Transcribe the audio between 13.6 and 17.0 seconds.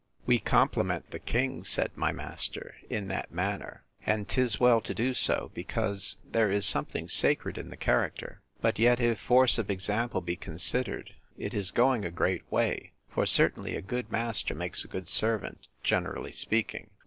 a good master makes a good servant, generally speaking.